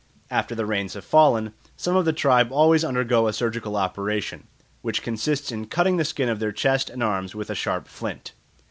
After 0.31 0.55
the 0.55 0.65
rains 0.65 0.95
have 0.95 1.05
fallen, 1.05 1.53
some 1.77 1.95
of 1.95 2.05
the 2.05 2.11
tribe 2.11 2.51
always 2.51 2.83
undergo 2.83 3.27
a 3.27 3.33
surgical 3.33 3.75
operation, 3.75 4.47
which 4.81 5.03
consists 5.03 5.51
in 5.51 5.67
cutting 5.67 5.97
the 5.97 6.05
skin 6.05 6.27
of 6.27 6.39
their 6.39 6.51
chest 6.51 6.89
and 6.89 7.03
arms 7.03 7.35
with 7.35 7.51
a 7.51 7.53
sharp 7.55 7.87
flint. 7.87 8.31